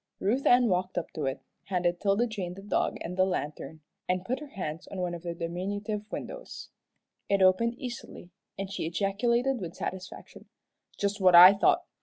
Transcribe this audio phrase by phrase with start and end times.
[0.19, 4.25] Ruth Ann walked up to it, handed 'Tilda Jane the dog and the lantern, and
[4.25, 6.69] put her hands on one of the diminutive windows.
[7.29, 10.45] It opened easily, and she ejaculated with satisfaction,
[10.97, 11.83] "Just what I thought.